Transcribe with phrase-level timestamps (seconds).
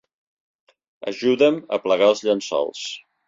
[1.11, 2.85] Ajuda'm a plegar els llençols.